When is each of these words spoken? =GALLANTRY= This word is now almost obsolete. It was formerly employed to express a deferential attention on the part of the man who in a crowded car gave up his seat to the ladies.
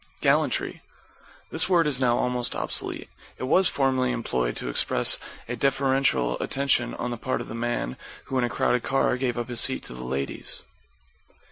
=GALLANTRY= 0.21 0.81
This 1.51 1.69
word 1.69 1.85
is 1.85 2.01
now 2.01 2.17
almost 2.17 2.55
obsolete. 2.55 3.07
It 3.37 3.43
was 3.43 3.67
formerly 3.67 4.11
employed 4.11 4.57
to 4.57 4.67
express 4.67 5.19
a 5.47 5.55
deferential 5.55 6.39
attention 6.41 6.95
on 6.95 7.11
the 7.11 7.17
part 7.19 7.39
of 7.39 7.47
the 7.49 7.53
man 7.53 7.97
who 8.23 8.39
in 8.39 8.43
a 8.43 8.49
crowded 8.49 8.81
car 8.81 9.15
gave 9.15 9.37
up 9.37 9.47
his 9.49 9.61
seat 9.61 9.83
to 9.83 9.93
the 9.93 10.01
ladies. 10.03 10.63